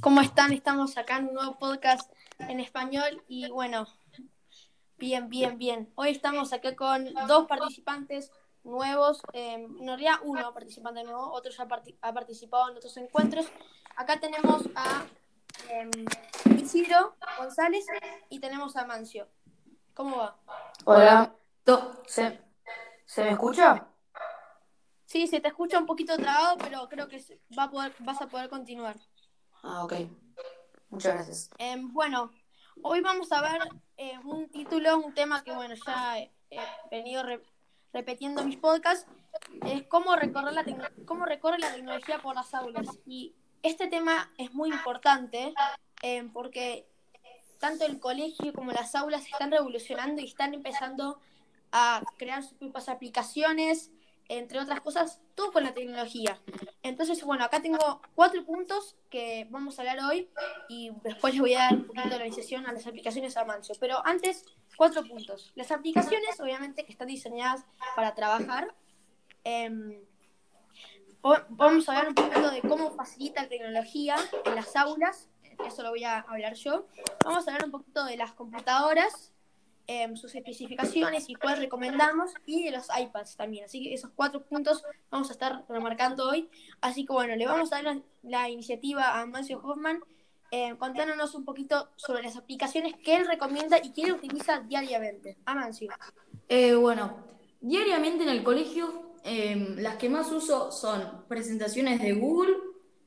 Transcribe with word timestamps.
¿cómo 0.00 0.20
están? 0.20 0.52
Estamos 0.52 0.96
acá 0.96 1.18
en 1.18 1.28
un 1.28 1.34
nuevo 1.34 1.58
podcast 1.58 2.10
en 2.38 2.60
español 2.60 3.22
y 3.26 3.48
bueno, 3.50 3.86
bien, 4.96 5.28
bien, 5.28 5.58
bien. 5.58 5.92
Hoy 5.96 6.10
estamos 6.10 6.52
acá 6.52 6.76
con 6.76 7.12
dos 7.26 7.46
participantes 7.46 8.30
nuevos, 8.64 9.20
eh, 9.32 9.54
en 9.54 9.86
realidad 9.86 10.16
uno 10.22 10.52
participante 10.52 11.02
nuevo, 11.02 11.32
otro 11.32 11.50
ya 11.50 11.66
ha 12.02 12.12
participado 12.12 12.70
en 12.70 12.76
otros 12.76 12.96
encuentros. 12.96 13.46
Acá 13.96 14.20
tenemos 14.20 14.62
a 14.74 15.04
eh, 15.70 15.90
Isidro 16.56 17.16
González 17.38 17.86
y 18.28 18.38
tenemos 18.38 18.76
a 18.76 18.84
Mancio. 18.86 19.28
¿Cómo 19.94 20.18
va? 20.18 20.36
Hola, 20.84 21.34
¿se, 22.06 22.40
¿se 23.04 23.24
me 23.24 23.30
escucha? 23.30 23.88
Sí, 25.06 25.26
se 25.26 25.40
te 25.40 25.48
escucha 25.48 25.78
un 25.78 25.86
poquito 25.86 26.16
trabado, 26.16 26.56
pero 26.58 26.88
creo 26.88 27.08
que 27.08 27.20
va 27.58 27.64
a 27.64 27.70
poder, 27.70 27.94
vas 28.00 28.20
a 28.20 28.28
poder 28.28 28.48
continuar. 28.48 28.96
Ah, 29.62 29.84
ok. 29.84 29.94
Muchas 30.90 31.14
gracias. 31.14 31.50
Em, 31.58 31.92
bueno, 31.92 32.30
hoy 32.82 33.00
vamos 33.00 33.30
a 33.32 33.42
ver 33.42 33.60
eh, 33.96 34.18
un 34.24 34.48
título, 34.48 34.98
un 34.98 35.12
tema 35.14 35.42
que, 35.42 35.52
bueno, 35.52 35.74
ya 35.86 36.18
he, 36.18 36.30
venido 36.90 37.22
repitiendo 37.92 38.40
en 38.40 38.48
mis 38.48 38.56
podcasts, 38.56 39.06
es 39.66 39.82
cómo 39.86 40.16
recorrer, 40.16 40.54
la 40.54 40.64
cómo 41.04 41.26
recorre 41.26 41.58
la 41.58 41.72
tecnología 41.72 42.20
por 42.22 42.34
las 42.34 42.54
aulas. 42.54 42.86
Y 43.06 43.34
este 43.62 43.88
tema 43.88 44.32
es 44.38 44.54
muy 44.54 44.70
importante 44.70 45.52
em, 46.02 46.32
porque 46.32 46.86
tanto 47.58 47.84
el 47.84 48.00
colegio 48.00 48.52
como 48.52 48.72
las 48.72 48.94
aulas 48.94 49.26
están 49.26 49.50
revolucionando 49.50 50.22
y 50.22 50.26
están 50.26 50.54
empezando 50.54 51.20
a 51.72 52.02
crear 52.16 52.42
sus 52.42 52.54
propias 52.54 52.88
aplicaciones, 52.88 53.90
entre 54.28 54.60
otras 54.60 54.80
cosas, 54.80 55.20
todo 55.34 55.52
con 55.52 55.64
la 55.64 55.74
tecnología. 55.74 56.40
Entonces, 56.82 57.22
bueno, 57.24 57.44
acá 57.44 57.60
tengo 57.60 58.00
cuatro 58.14 58.44
puntos 58.44 58.96
que 59.10 59.46
vamos 59.50 59.78
a 59.78 59.82
hablar 59.82 59.98
hoy 60.04 60.30
y 60.68 60.92
después 61.02 61.34
les 61.34 61.40
voy 61.40 61.54
a 61.54 61.58
dar 61.58 61.74
un 61.74 61.86
poquito 61.86 62.08
de 62.08 62.14
organización 62.14 62.66
a 62.66 62.72
las 62.72 62.86
aplicaciones 62.86 63.36
a 63.36 63.44
Mancio. 63.44 63.74
Pero 63.80 64.04
antes, 64.06 64.44
cuatro 64.76 65.02
puntos. 65.04 65.52
Las 65.56 65.72
aplicaciones, 65.72 66.38
obviamente, 66.40 66.84
que 66.84 66.92
están 66.92 67.08
diseñadas 67.08 67.64
para 67.96 68.14
trabajar. 68.14 68.74
Em, 69.44 70.00
vamos 71.48 71.88
a 71.88 71.92
hablar 71.92 72.08
un 72.08 72.14
poquito 72.14 72.50
de 72.50 72.62
cómo 72.62 72.92
facilita 72.92 73.42
la 73.42 73.48
tecnología 73.48 74.16
en 74.44 74.54
las 74.54 74.76
aulas. 74.76 75.28
Eso 75.66 75.82
lo 75.82 75.90
voy 75.90 76.04
a 76.04 76.20
hablar 76.20 76.54
yo. 76.54 76.86
Vamos 77.24 77.48
a 77.48 77.50
hablar 77.50 77.64
un 77.64 77.72
poquito 77.72 78.04
de 78.04 78.16
las 78.16 78.32
computadoras 78.32 79.32
Em, 79.90 80.16
sus 80.16 80.34
especificaciones 80.34 81.30
y 81.30 81.34
cuáles 81.34 81.60
recomendamos 81.60 82.32
y 82.44 82.62
de 82.62 82.72
los 82.72 82.88
iPads 82.94 83.36
también. 83.36 83.64
Así 83.64 83.82
que 83.82 83.94
esos 83.94 84.10
cuatro 84.14 84.44
puntos 84.44 84.82
vamos 85.10 85.30
a 85.30 85.32
estar 85.32 85.64
remarcando 85.66 86.28
hoy. 86.28 86.50
Así 86.82 87.06
que 87.06 87.14
bueno, 87.14 87.34
le 87.36 87.46
vamos 87.46 87.72
a 87.72 87.80
dar 87.80 88.02
la, 88.22 88.50
iniciativa 88.50 89.18
a 89.18 89.24
Mancio 89.24 89.62
Hoffman 89.64 90.00
eh, 90.50 90.74
contándonos 90.78 91.34
un 91.34 91.46
poquito 91.46 91.88
sobre 91.96 92.22
las 92.22 92.36
aplicaciones 92.36 92.96
que 93.02 93.16
él 93.16 93.26
recomienda 93.26 93.78
y 93.82 93.94
que 93.94 94.02
él 94.02 94.12
utiliza 94.12 94.60
diariamente. 94.60 95.38
Amancio. 95.46 95.88
Eh, 96.50 96.74
bueno, 96.74 97.24
diariamente 97.62 98.24
en 98.24 98.28
el 98.28 98.44
colegio 98.44 99.14
em, 99.24 99.78
las 99.78 99.96
que 99.96 100.10
más 100.10 100.30
uso 100.30 100.70
son 100.70 101.24
presentaciones 101.28 102.02
de 102.02 102.12
Google, 102.12 102.54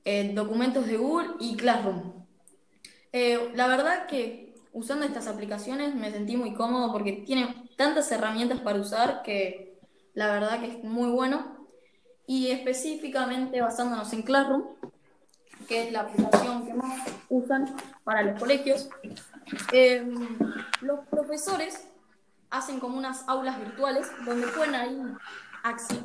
eh, 0.04 0.32
documentos 0.34 0.88
de 0.88 0.98
Google 0.98 1.36
y 1.40 1.56
Classroom. 1.56 2.26
Eh, 3.14 3.52
la 3.54 3.68
verdad 3.68 4.08
que 4.08 4.51
usando 4.74 5.06
estas 5.06 5.28
aplicaciones 5.28 5.96
me 5.96 6.12
sentí 6.12 6.38
muy 6.38 6.54
cómodo 6.54 6.92
porque 6.92 7.24
tiene 7.26 7.70
tantas 7.78 8.12
herramientas 8.12 8.60
para 8.62 8.80
usar 8.80 9.22
que 9.24 9.80
la 10.14 10.32
verdad 10.32 10.60
que 10.60 10.68
es 10.68 10.84
muy 10.84 11.10
bueno. 11.10 11.68
Y 12.28 12.52
específicamente 12.52 13.60
basándonos 13.62 14.14
en 14.14 14.22
Classroom, 14.22 14.64
que 15.68 15.88
es 15.88 15.92
la 15.92 16.02
aplicación 16.02 16.66
que 16.66 16.74
más 16.74 17.08
usan 17.30 17.76
para 18.04 18.24
los 18.24 18.40
colegios, 18.40 18.90
em, 19.72 20.38
los 20.82 21.06
profesores 21.08 21.88
hacen 22.50 22.80
como 22.80 22.98
unas 22.98 23.28
aulas 23.28 23.60
virtuales 23.60 24.10
donde 24.26 24.48
pueden 24.48 24.76
ahí 24.76 25.02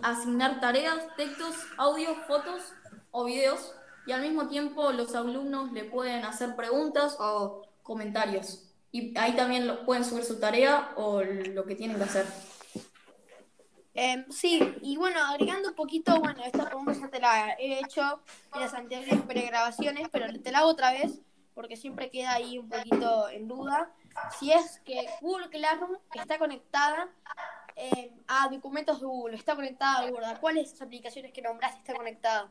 asignar 0.03 0.61
tareas, 0.61 1.07
textos, 1.17 1.55
audio, 1.77 2.15
fotos 2.27 2.73
o 3.11 3.25
videos 3.25 3.75
y 4.07 4.13
al 4.13 4.23
mismo 4.23 4.49
tiempo 4.49 4.93
los 4.93 5.15
alumnos 5.15 5.73
le 5.73 5.85
pueden 5.85 6.25
hacer 6.25 6.55
preguntas 6.55 7.17
o 7.19 7.66
comentarios. 7.87 8.65
Y 8.93 9.17
ahí 9.19 9.33
también 9.37 9.67
lo, 9.67 9.85
pueden 9.87 10.05
subir 10.05 10.25
su 10.25 10.41
tarea 10.41 10.93
o 10.97 11.23
lo 11.23 11.65
que 11.65 11.77
tienen 11.77 11.97
que 11.97 12.05
hacer. 12.05 12.27
Em, 13.95 14.31
sí, 14.31 14.61
y 14.83 14.97
bueno, 14.99 15.25
agregando 15.25 15.71
un 15.71 15.75
poquito, 15.75 16.19
bueno, 16.21 16.45
esta 16.45 16.67
pregunta 16.67 16.93
ya 16.93 17.09
te 17.09 17.19
la 17.19 17.53
he 17.53 17.81
hecho 17.81 18.21
en 18.55 18.61
las 18.61 18.75
anteriores 18.75 19.23
pregrabaciones, 19.23 20.09
pero 20.11 20.27
te 20.39 20.51
la 20.53 20.59
hago 20.59 20.69
otra 20.69 20.93
vez 20.93 21.21
porque 21.55 21.77
siempre 21.77 22.11
queda 22.11 22.35
ahí 22.35 22.59
un 22.59 22.69
poquito 22.69 23.31
en 23.31 23.49
duda. 23.49 23.91
Si 24.39 24.53
es 24.53 24.81
que 24.85 25.07
Google 25.23 25.49
Classroom 25.49 25.97
está 26.15 26.39
conectada 26.39 27.09
em, 27.77 28.11
a 28.29 28.49
documentos 28.49 29.01
de 29.01 29.07
Google, 29.07 29.37
está 29.37 29.55
conectada 29.55 30.01
a 30.01 30.11
Google, 30.11 30.27
¿cuáles 30.41 30.65
de 30.65 30.69
esas 30.69 30.83
aplicaciones 30.83 31.33
que 31.33 31.41
nombraste 31.41 31.79
está 31.79 31.95
conectada? 31.95 32.51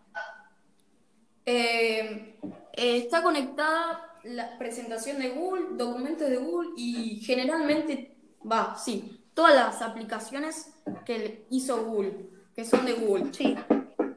Em, 1.45 2.33
eh, 2.73 2.97
está 2.97 3.21
conectada 3.21 4.14
la 4.25 4.57
presentación 4.57 5.19
de 5.19 5.29
Google, 5.29 5.77
documentos 5.77 6.29
de 6.29 6.37
Google 6.37 6.71
y 6.77 7.21
generalmente, 7.21 8.17
va, 8.49 8.77
sí, 8.77 9.23
todas 9.33 9.55
las 9.55 9.81
aplicaciones 9.81 10.73
que 11.05 11.45
hizo 11.49 11.85
Google, 11.85 12.29
que 12.55 12.65
son 12.65 12.85
de 12.85 12.93
Google. 12.93 13.33
Sí, 13.33 13.55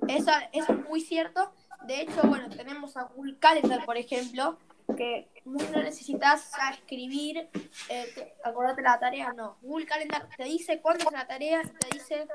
eso 0.09 0.31
es 0.53 0.69
muy 0.89 1.01
cierto. 1.01 1.53
De 1.87 2.01
hecho, 2.03 2.23
bueno, 2.25 2.49
tenemos 2.49 2.97
a 2.97 3.05
Google 3.05 3.39
Calendar, 3.39 3.85
por 3.85 3.97
ejemplo, 3.97 4.59
que 4.97 5.29
no 5.45 5.83
necesitas 5.83 6.51
escribir, 6.73 7.49
eh, 7.89 8.35
acordarte 8.45 8.83
la 8.83 8.99
tarea, 8.99 9.33
no. 9.33 9.59
Google 9.61 9.87
Calendar 9.87 10.29
te 10.37 10.45
dice 10.45 10.81
cuándo 10.81 11.05
es 11.05 11.13
la 11.13 11.27
tarea, 11.27 11.63
te 11.63 11.99
dice 11.99 12.27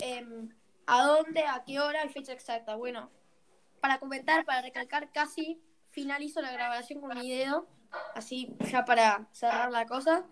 em, 0.00 0.48
a 0.86 1.04
dónde, 1.04 1.42
a 1.42 1.62
qué 1.66 1.80
hora 1.80 2.04
y 2.04 2.08
fecha 2.08 2.32
exacta. 2.32 2.76
Bueno, 2.76 3.10
para 3.80 3.98
comentar, 3.98 4.44
para 4.44 4.62
recalcar 4.62 5.10
casi 5.12 5.60
finalizo 5.90 6.40
la 6.40 6.52
grabación 6.52 7.00
con 7.00 7.18
mi 7.18 7.30
dedo, 7.30 7.66
así 8.14 8.54
ya 8.70 8.84
para 8.84 9.28
cerrar 9.32 9.70
la 9.70 9.86
cosa. 9.86 10.24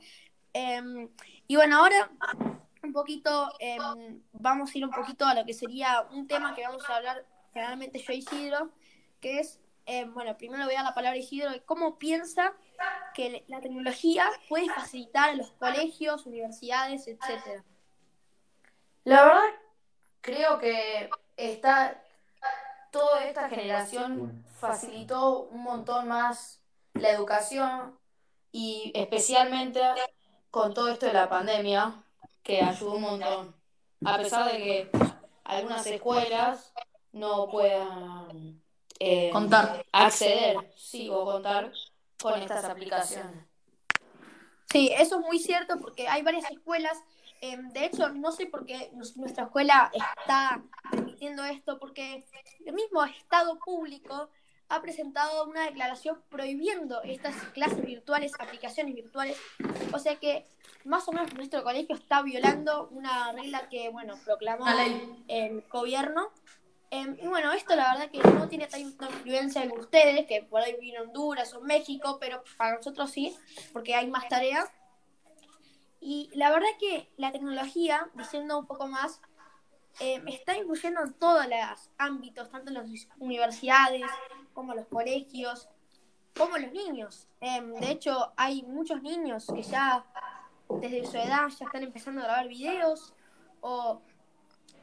Em, 0.52 1.08
y 1.46 1.56
bueno, 1.56 1.78
ahora 1.78 2.10
un 2.82 2.92
poquito, 2.92 3.52
em, 3.58 4.22
vamos 4.32 4.74
a 4.74 4.78
ir 4.78 4.84
un 4.84 4.90
poquito 4.90 5.26
a 5.26 5.34
lo 5.34 5.44
que 5.44 5.54
sería 5.54 6.02
un 6.12 6.26
tema 6.26 6.54
que 6.54 6.62
vamos 6.62 6.88
a 6.88 6.96
hablar 6.96 7.26
generalmente 7.52 7.98
yo 7.98 8.12
Isidro, 8.12 8.70
que 9.20 9.40
es, 9.40 9.60
em, 9.86 10.12
bueno, 10.12 10.36
primero 10.36 10.64
voy 10.64 10.74
a 10.74 10.82
la 10.82 10.94
palabra 10.94 11.16
Isidro, 11.16 11.50
cómo 11.64 11.98
piensa 11.98 12.54
que 13.14 13.44
la 13.48 13.60
tecnología 13.60 14.30
puede 14.48 14.68
facilitar 14.68 15.34
los 15.36 15.52
colegios, 15.52 16.26
universidades, 16.26 17.08
etcétera. 17.08 17.64
La 19.04 19.24
verdad, 19.24 19.42
creo 20.20 20.58
que 20.58 21.08
está 21.36 22.02
toda 22.90 23.24
esta 23.24 23.48
generación 23.48 24.44
facilitó 24.58 25.42
un 25.50 25.62
montón 25.62 26.08
más 26.08 26.60
la 26.94 27.10
educación 27.10 27.98
y 28.52 28.92
especialmente 28.94 29.80
con 30.50 30.72
todo 30.72 30.88
esto 30.88 31.06
de 31.06 31.12
la 31.12 31.28
pandemia, 31.28 32.02
que 32.42 32.62
ayudó 32.62 32.94
un 32.94 33.02
montón. 33.02 33.54
A 34.04 34.16
pesar 34.16 34.50
de 34.50 34.58
que 34.58 34.90
algunas 35.44 35.86
escuelas 35.86 36.72
no 37.12 37.48
puedan 37.50 38.62
eh, 38.98 39.30
Contar. 39.30 39.84
acceder, 39.92 40.56
sí, 40.76 41.08
o 41.10 41.24
contar 41.24 41.72
con 42.20 42.40
estas 42.40 42.64
aplicaciones. 42.64 43.44
Sí, 44.70 44.90
eso 44.96 45.20
es 45.20 45.26
muy 45.26 45.38
cierto 45.38 45.78
porque 45.78 46.08
hay 46.08 46.22
varias 46.22 46.50
escuelas. 46.50 46.98
eh, 47.42 47.58
de 47.58 47.84
hecho, 47.84 48.08
no 48.10 48.32
sé 48.32 48.46
por 48.46 48.64
qué 48.64 48.90
nuestra 48.94 49.44
escuela 49.44 49.90
está 49.92 50.62
permitiendo 51.16 51.44
esto, 51.44 51.78
porque 51.78 52.24
el 52.64 52.74
mismo 52.74 53.04
Estado 53.04 53.58
público 53.58 54.28
ha 54.68 54.82
presentado 54.82 55.44
una 55.44 55.64
declaración 55.64 56.20
prohibiendo 56.28 57.02
estas 57.02 57.34
clases 57.54 57.84
virtuales, 57.84 58.32
aplicaciones 58.38 58.94
virtuales. 58.94 59.38
O 59.92 59.98
sea 59.98 60.16
que 60.16 60.44
más 60.84 61.08
o 61.08 61.12
menos 61.12 61.32
nuestro 61.34 61.62
colegio 61.62 61.96
está 61.96 62.22
violando 62.22 62.88
una 62.90 63.32
regla 63.32 63.68
que, 63.68 63.88
bueno, 63.88 64.14
proclamó 64.24 64.66
el 65.28 65.62
gobierno. 65.70 66.30
Eh, 66.90 67.16
y 67.22 67.26
bueno, 67.26 67.52
esto 67.52 67.74
la 67.74 67.92
verdad 67.92 68.10
que 68.10 68.18
no 68.18 68.48
tiene 68.48 68.66
tanta 68.66 69.08
influencia 69.10 69.62
en 69.62 69.72
ustedes, 69.72 70.26
que 70.26 70.42
por 70.42 70.60
ahí 70.60 70.76
en 70.80 71.00
Honduras 71.00 71.54
o 71.54 71.60
México, 71.60 72.18
pero 72.20 72.42
para 72.58 72.76
nosotros 72.76 73.10
sí, 73.10 73.36
porque 73.72 73.94
hay 73.94 74.08
más 74.08 74.28
tarea. 74.28 74.70
Y 76.00 76.30
la 76.34 76.50
verdad 76.50 76.68
que 76.78 77.08
la 77.16 77.32
tecnología, 77.32 78.08
diciendo 78.14 78.58
un 78.58 78.66
poco 78.66 78.86
más, 78.86 79.20
eh, 80.00 80.22
está 80.26 80.56
influyendo 80.56 81.02
en 81.02 81.14
todos 81.14 81.46
los 81.46 81.90
ámbitos, 81.98 82.50
tanto 82.50 82.68
en 82.70 82.74
las 82.74 83.08
universidades 83.18 84.02
como 84.52 84.72
en 84.72 84.78
los 84.78 84.88
colegios, 84.88 85.68
como 86.36 86.56
en 86.56 86.64
los 86.64 86.72
niños. 86.72 87.28
Eh, 87.40 87.62
de 87.80 87.90
hecho, 87.90 88.32
hay 88.36 88.62
muchos 88.62 89.02
niños 89.02 89.46
que 89.54 89.62
ya 89.62 90.04
desde 90.68 91.06
su 91.06 91.16
edad 91.16 91.48
ya 91.48 91.64
están 91.64 91.82
empezando 91.82 92.20
a 92.20 92.24
grabar 92.24 92.48
videos 92.48 93.14
o 93.60 94.02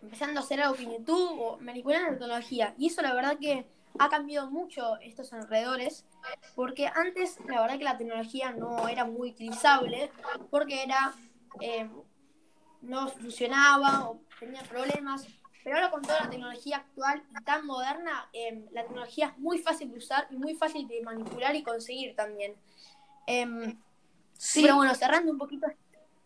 empezando 0.02 0.40
a 0.40 0.44
hacer 0.44 0.62
algo 0.62 0.76
en 0.78 0.92
YouTube 0.92 1.40
o 1.40 1.58
manipulando 1.60 2.12
la 2.12 2.18
tecnología. 2.18 2.76
Y 2.78 2.88
eso 2.88 3.02
la 3.02 3.14
verdad 3.14 3.38
que 3.40 3.66
ha 4.00 4.10
cambiado 4.10 4.50
mucho 4.50 4.98
estos 4.98 5.32
alrededores, 5.34 6.06
porque 6.56 6.88
antes 6.88 7.38
la 7.48 7.62
verdad 7.62 7.78
que 7.78 7.84
la 7.84 7.98
tecnología 7.98 8.52
no 8.52 8.88
era 8.88 9.06
muy 9.06 9.30
utilizable, 9.32 10.12
porque 10.50 10.84
era 10.84 11.14
eh, 11.62 11.88
no 12.84 13.08
funcionaba 13.10 14.10
o 14.10 14.22
tenía 14.40 14.62
problemas. 14.64 15.28
Pero 15.64 15.78
ahora 15.78 15.92
con 15.92 16.02
toda 16.02 16.22
la 16.26 16.30
tecnología 16.30 16.78
actual 16.78 17.24
y 17.32 17.44
tan 17.44 17.66
moderna, 17.66 18.30
eh, 18.34 18.66
la 18.72 18.84
tecnología 18.84 19.28
es 19.28 19.38
muy 19.38 19.60
fácil 19.60 19.90
de 19.92 19.98
usar 19.98 20.28
y 20.30 20.36
muy 20.36 20.56
fácil 20.56 20.88
de 20.88 21.02
manipular 21.02 21.56
y 21.56 21.64
conseguir 21.64 22.16
también. 22.16 22.56
Em, 23.28 23.78
Sí, 24.44 24.64
Pero 24.64 24.76
bueno, 24.76 24.94
cerrando 24.94 25.32
un 25.32 25.38
poquito. 25.38 25.68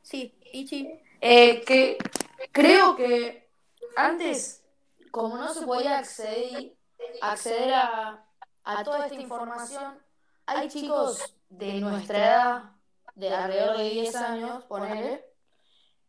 Sí, 0.02 0.34
Ichi. 0.52 0.90
eh, 1.22 1.62
que 1.62 1.98
creo 2.52 2.96
que 2.96 3.48
antes, 3.96 4.64
como 5.12 5.38
no 5.38 5.54
se 5.54 5.64
podía 5.66 6.00
acceder, 6.00 6.74
acceder 7.22 7.74
a, 7.76 8.26
a 8.64 8.84
toda 8.84 9.06
esta 9.06 9.22
información, 9.22 10.00
hay 10.48 10.68
chicos 10.68 11.36
de 11.50 11.80
nuestra 11.80 12.18
edad, 12.18 12.64
de 13.14 13.30
alrededor 13.30 13.78
de 13.78 13.90
10 13.90 14.16
años, 14.16 14.64
ponele, 14.66 15.24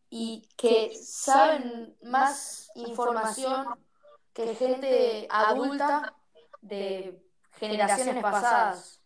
y 0.09 0.47
que 0.57 0.91
saben 0.95 1.95
más 2.01 2.71
información 2.75 3.67
que 4.33 4.55
gente 4.55 5.27
adulta 5.29 6.13
de 6.61 7.21
generaciones 7.59 8.23
pasadas. 8.23 8.99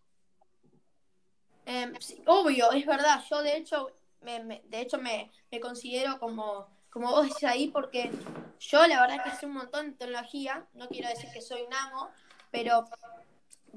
Sí, 2.00 2.23
obvio, 2.27 2.71
es 2.71 2.85
verdad. 2.85 3.23
Yo 3.29 3.41
de 3.41 3.57
hecho, 3.57 3.91
me, 4.21 4.39
me- 4.44 4.61
de 4.65 4.81
hecho 4.81 4.97
me, 4.97 5.31
me 5.51 5.59
considero 5.59 6.19
como, 6.19 6.67
como 6.89 7.09
vos 7.11 7.23
decís 7.27 7.44
ahí, 7.45 7.69
porque 7.69 8.11
yo 8.59 8.85
la 8.88 9.01
verdad 9.01 9.23
que 9.23 9.31
sé 9.31 9.45
un 9.45 9.53
montón 9.53 9.91
de 9.91 9.97
tecnología. 9.97 10.65
No 10.73 10.88
quiero 10.89 11.09
decir 11.09 11.29
que 11.33 11.41
soy 11.41 11.61
un 11.63 11.73
amo, 11.73 12.09
pero 12.51 12.85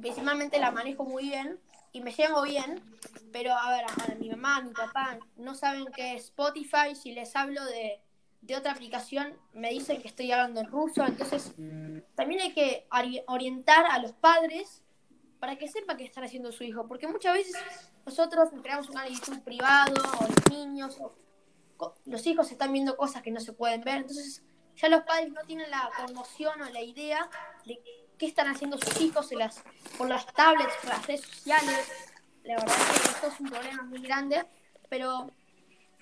principalmente 0.01 0.59
la 0.59 0.71
manejo 0.71 1.05
muy 1.05 1.25
bien 1.29 1.61
y 1.97 2.01
me 2.01 2.13
llevo 2.13 2.43
bien. 2.43 2.83
Pero 3.33 3.53
a 3.55 3.71
ver, 3.71 3.85
a 3.85 4.15
mi 4.15 4.31
mamá, 4.31 4.61
mi 4.63 4.73
papá 4.73 5.19
no 5.37 5.55
saben 5.55 5.87
qué 5.95 6.15
es 6.15 6.25
Spotify. 6.25 6.95
Si 6.95 7.13
les 7.13 7.35
hablo 7.35 7.65
de, 7.65 8.01
de 8.41 8.57
otra 8.57 8.73
aplicación, 8.73 9.37
me 9.53 9.71
dicen 9.71 10.01
que 10.01 10.09
estoy 10.09 10.31
hablando 10.33 10.61
en 10.61 10.67
ruso. 10.67 11.05
Entonces, 11.05 11.55
también 12.15 12.41
hay 12.41 12.53
que 12.53 12.87
ori- 12.91 13.25
orientar 13.27 13.87
a 13.91 13.99
los 13.99 14.13
padres 14.13 14.83
para 15.41 15.57
que 15.57 15.69
sepa 15.69 15.97
qué 15.97 16.05
están 16.05 16.25
haciendo 16.25 16.53
su 16.53 16.65
hijo. 16.65 16.87
Porque 16.87 17.09
muchas 17.09 17.35
veces 17.35 17.57
nosotros 18.05 18.51
creamos 18.63 18.89
un 18.89 18.95
canal 18.95 19.13
YouTube 19.13 19.43
privado, 19.43 19.95
o 20.21 20.27
los 20.29 20.51
niños, 20.51 20.99
o 21.01 21.15
los 22.07 22.27
hijos 22.27 22.51
están 22.51 22.73
viendo 22.73 22.97
cosas 22.97 23.23
que 23.23 23.31
no 23.31 23.41
se 23.41 23.53
pueden 23.53 23.83
ver. 23.83 23.97
Entonces, 23.99 24.43
ya 24.77 24.89
los 24.89 25.03
padres 25.03 25.31
no 25.31 25.43
tienen 25.47 25.71
la 25.71 25.91
conmoción 25.97 26.61
o 26.63 26.71
la 26.71 26.83
idea 26.83 27.29
de 27.65 27.79
qué 28.19 28.27
están 28.27 28.49
haciendo 28.49 28.79
sus 28.79 29.01
hijos 29.01 29.31
en 29.33 29.39
las, 29.41 29.63
por 29.97 30.09
las 30.09 30.27
tablets, 30.27 30.73
por 30.83 30.91
las 30.91 31.07
redes 31.07 31.23
sociales. 31.23 32.13
La 32.45 32.57
verdad 32.57 32.77
es 32.95 33.01
que 33.01 33.09
esto 33.09 33.27
es 33.29 33.41
un 33.41 33.49
problema 33.49 33.83
muy 33.83 34.01
grande, 34.01 34.45
pero 34.89 35.31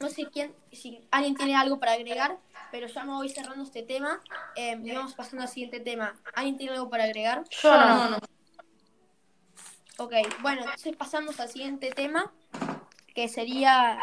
no 0.01 0.09
sé 0.09 0.27
quién, 0.27 0.55
si 0.73 1.07
alguien 1.11 1.35
tiene 1.35 1.57
algo 1.57 1.79
para 1.79 1.93
agregar, 1.93 2.39
pero 2.71 2.87
ya 2.87 3.05
me 3.05 3.13
voy 3.13 3.29
cerrando 3.29 3.65
este 3.65 3.83
tema 3.83 4.21
eh, 4.57 4.79
y 4.83 4.93
vamos 4.93 5.15
pasando 5.15 5.43
al 5.43 5.49
siguiente 5.49 5.81
tema. 5.81 6.15
¿Alguien 6.35 6.59
tiene 6.59 6.75
algo 6.75 6.91
para 6.91 7.05
agregar? 7.05 7.45
Yo 7.63 7.77
no. 7.77 7.87
No, 7.87 8.11
no. 8.11 8.19
Ok, 9.97 10.13
bueno, 10.41 10.63
entonces 10.63 10.97
pasamos 10.97 11.39
al 11.39 11.49
siguiente 11.49 11.91
tema, 11.91 12.33
que 13.15 13.29
sería 13.29 13.97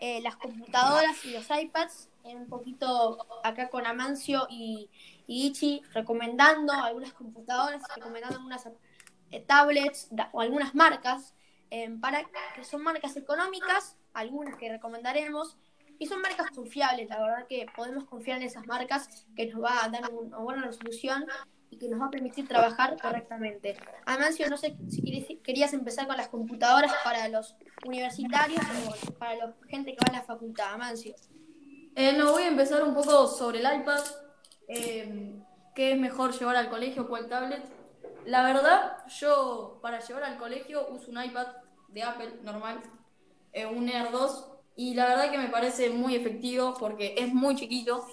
eh, 0.00 0.20
las 0.22 0.36
computadoras 0.36 1.24
y 1.24 1.32
los 1.32 1.46
iPads. 1.50 2.08
Eh, 2.24 2.36
un 2.36 2.48
poquito 2.48 3.18
acá 3.42 3.70
con 3.70 3.86
Amancio 3.86 4.46
y, 4.50 4.90
Ichi 5.26 5.82
recomendando 5.94 6.72
algunas 6.72 7.12
computadoras, 7.12 7.82
recomendando 7.94 8.36
algunas 8.36 8.68
eh, 9.30 9.40
tablets 9.40 10.10
o 10.32 10.40
algunas 10.40 10.74
marcas, 10.74 11.34
eh, 11.70 11.88
para 12.00 12.24
que 12.54 12.64
son 12.64 12.82
marcas 12.82 13.16
económicas, 13.16 13.96
algunas 14.12 14.56
que 14.56 14.68
recomendaremos, 14.68 15.56
y 15.98 16.06
son 16.06 16.20
marcas 16.20 16.50
confiables, 16.50 17.08
la 17.08 17.20
verdad 17.22 17.46
que 17.46 17.66
podemos 17.76 18.04
confiar 18.04 18.38
en 18.38 18.48
esas 18.48 18.66
marcas 18.66 19.26
que 19.36 19.46
nos 19.46 19.62
va 19.62 19.84
a 19.84 19.88
dar 19.88 20.10
un- 20.10 20.26
una 20.26 20.38
buena 20.38 20.62
resolución 20.62 21.26
y 21.70 21.78
que 21.78 21.88
nos 21.88 22.00
va 22.00 22.06
a 22.06 22.10
permitir 22.10 22.48
trabajar 22.48 23.00
correctamente. 23.00 23.76
Amancio, 24.04 24.48
no 24.50 24.56
sé 24.56 24.76
si 24.88 25.02
querías, 25.02 25.26
querías 25.42 25.72
empezar 25.72 26.06
con 26.06 26.16
las 26.16 26.28
computadoras 26.28 26.92
para 27.04 27.28
los 27.28 27.54
universitarios 27.86 28.60
o 29.08 29.12
para 29.14 29.36
la 29.36 29.54
gente 29.68 29.92
que 29.92 29.98
va 30.04 30.12
a 30.12 30.20
la 30.20 30.24
facultad. 30.24 30.74
Amancio. 30.74 31.14
Eh, 31.94 32.12
no, 32.16 32.32
voy 32.32 32.42
a 32.42 32.48
empezar 32.48 32.82
un 32.82 32.94
poco 32.94 33.26
sobre 33.26 33.60
el 33.60 33.80
iPad. 33.80 34.00
Eh, 34.68 35.40
¿Qué 35.74 35.92
es 35.92 35.98
mejor 35.98 36.36
llevar 36.36 36.56
al 36.56 36.68
colegio? 36.68 37.08
¿Cuál 37.08 37.28
tablet? 37.28 37.62
La 38.26 38.42
verdad, 38.42 38.98
yo 39.08 39.78
para 39.80 40.00
llevar 40.00 40.24
al 40.24 40.38
colegio 40.38 40.88
uso 40.90 41.10
un 41.10 41.22
iPad 41.22 41.46
de 41.88 42.02
Apple 42.02 42.40
normal, 42.42 42.80
eh, 43.52 43.66
un 43.66 43.88
Air 43.88 44.10
2, 44.10 44.46
y 44.76 44.94
la 44.94 45.06
verdad 45.06 45.30
que 45.30 45.38
me 45.38 45.48
parece 45.48 45.90
muy 45.90 46.14
efectivo 46.14 46.74
porque 46.78 47.14
es 47.18 47.32
muy 47.32 47.54
chiquito. 47.54 48.06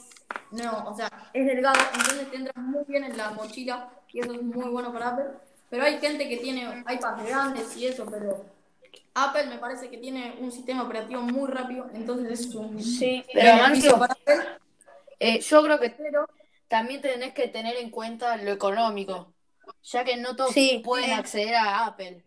No, 0.51 0.85
o 0.87 0.95
sea, 0.95 1.09
es 1.33 1.45
delgado, 1.45 1.79
entonces 1.93 2.29
te 2.29 2.37
entra 2.37 2.53
muy 2.61 2.83
bien 2.87 3.03
en 3.03 3.17
la 3.17 3.31
mochila 3.31 3.89
y 4.11 4.19
eso 4.19 4.33
es 4.33 4.41
muy 4.41 4.69
bueno 4.69 4.93
para 4.93 5.09
Apple. 5.09 5.25
Pero 5.69 5.83
hay 5.83 5.99
gente 5.99 6.29
que 6.29 6.37
tiene 6.37 6.63
iPads 6.89 7.25
grandes 7.25 7.75
y 7.75 7.87
eso, 7.87 8.05
pero 8.09 8.45
Apple 9.13 9.47
me 9.47 9.57
parece 9.57 9.89
que 9.89 9.97
tiene 9.97 10.35
un 10.39 10.51
sistema 10.51 10.83
operativo 10.83 11.21
muy 11.21 11.49
rápido, 11.49 11.89
entonces 11.93 12.39
es 12.39 12.55
un 12.55 12.81
Sí, 12.81 13.25
pero 13.33 13.99
para 13.99 14.13
Apple. 14.13 14.45
eh, 15.19 15.39
yo 15.41 15.63
creo 15.63 15.79
que 15.79 15.89
Pero 15.91 16.27
también 16.67 17.01
tenés 17.01 17.33
que 17.33 17.47
tener 17.47 17.75
en 17.77 17.89
cuenta 17.89 18.37
lo 18.37 18.51
económico, 18.51 19.33
ya 19.83 20.03
que 20.03 20.17
no 20.17 20.35
todos 20.35 20.51
Sí, 20.53 20.81
pueden 20.83 21.09
eh. 21.09 21.13
acceder 21.15 21.55
a 21.55 21.85
Apple. 21.85 22.23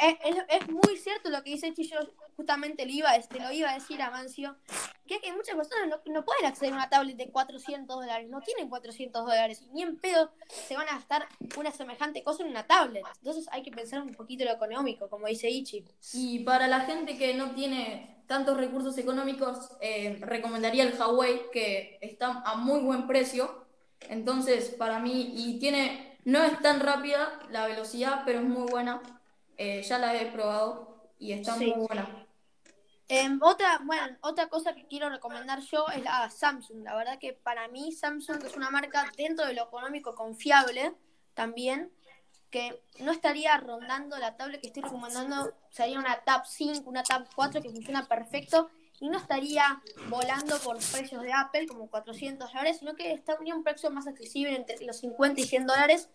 Es, 0.00 0.36
es- 0.48 0.68
muy 0.68 0.96
cierto 0.96 1.30
lo 1.30 1.42
que 1.42 1.50
dice 1.50 1.74
Chi, 1.74 1.88
yo 1.88 1.98
justamente 2.36 2.86
lo 2.86 2.92
iba, 2.92 3.10
a- 3.10 3.20
te 3.20 3.40
lo 3.40 3.50
iba 3.50 3.70
a 3.70 3.74
decir 3.74 4.00
a 4.02 4.10
Mancio, 4.10 4.56
que 5.06 5.16
es 5.16 5.20
que 5.20 5.32
muchas 5.32 5.56
personas 5.56 5.88
no, 5.88 6.12
no 6.12 6.24
pueden 6.24 6.46
acceder 6.46 6.72
a 6.72 6.76
una 6.76 6.88
tablet 6.88 7.16
de 7.16 7.28
400 7.30 7.96
dólares, 7.96 8.28
no 8.30 8.40
tienen 8.40 8.68
400 8.68 9.24
dólares, 9.24 9.62
ni 9.72 9.82
en 9.82 9.96
pedo 9.96 10.30
se 10.48 10.76
van 10.76 10.88
a 10.88 10.92
gastar 10.94 11.26
una 11.58 11.72
semejante 11.72 12.22
cosa 12.22 12.44
en 12.44 12.50
una 12.50 12.66
tablet. 12.68 13.02
Entonces 13.18 13.46
hay 13.50 13.62
que 13.64 13.72
pensar 13.72 14.00
un 14.00 14.14
poquito 14.14 14.44
lo 14.44 14.52
económico, 14.52 15.08
como 15.08 15.26
dice 15.26 15.50
Ichi. 15.50 15.84
Y 16.12 16.40
para 16.40 16.68
la 16.68 16.80
gente 16.80 17.18
que 17.18 17.34
no 17.34 17.50
tiene 17.56 18.22
tantos 18.28 18.56
recursos 18.56 18.96
económicos, 18.96 19.70
eh, 19.80 20.18
recomendaría 20.20 20.84
el 20.84 20.94
Huawei, 20.98 21.50
que 21.52 21.98
está 22.00 22.42
a 22.46 22.54
muy 22.54 22.80
buen 22.80 23.08
precio. 23.08 23.64
Entonces, 24.08 24.68
para 24.70 24.98
mí, 25.00 25.32
y 25.36 25.58
tiene, 25.58 26.18
no 26.24 26.42
es 26.44 26.60
tan 26.60 26.78
rápida 26.80 27.40
la 27.50 27.66
velocidad, 27.66 28.22
pero 28.24 28.38
es 28.38 28.44
muy 28.46 28.70
buena. 28.70 29.02
Eh, 29.56 29.82
ya 29.82 29.98
la 29.98 30.14
he 30.14 30.26
probado 30.32 31.10
y 31.18 31.32
está 31.32 31.54
Sí. 31.56 31.66
muy 31.74 31.86
buena. 31.86 32.26
Em, 33.08 33.38
otra, 33.42 33.80
bueno, 33.84 34.16
otra 34.22 34.48
cosa 34.48 34.74
que 34.74 34.86
quiero 34.86 35.10
recomendar 35.10 35.60
yo 35.60 35.86
es 35.88 36.02
la 36.02 36.28
Samsung. 36.30 36.82
La 36.84 36.96
verdad 36.96 37.18
que 37.18 37.34
para 37.34 37.68
mí 37.68 37.92
Samsung 37.92 38.42
es 38.44 38.56
una 38.56 38.70
marca 38.70 39.04
dentro 39.16 39.46
de 39.46 39.52
lo 39.52 39.64
económico 39.64 40.14
confiable 40.14 40.94
también, 41.34 41.92
que 42.50 42.80
no 43.00 43.12
estaría 43.12 43.56
rondando 43.58 44.16
la 44.16 44.36
tablet 44.36 44.60
que 44.60 44.68
estoy 44.68 44.84
recomendando, 44.84 45.52
sería 45.70 45.98
una 45.98 46.20
Tab 46.24 46.46
5, 46.46 46.88
una 46.88 47.02
Tab 47.02 47.26
4 47.34 47.60
que 47.60 47.70
funciona 47.70 48.06
perfecto 48.06 48.70
y 49.00 49.08
no 49.10 49.18
estaría 49.18 49.82
volando 50.08 50.56
por 50.60 50.76
precios 50.76 51.20
de 51.22 51.32
Apple 51.32 51.66
como 51.66 51.90
400 51.90 52.48
dólares, 52.52 52.78
sino 52.78 52.94
que 52.94 53.12
estaría 53.12 53.54
un 53.54 53.64
precio 53.64 53.90
más 53.90 54.06
accesible 54.06 54.54
entre 54.54 54.82
los 54.86 54.98
50 55.00 55.40
y 55.40 55.44
100 55.44 55.66
dólares, 55.66 56.08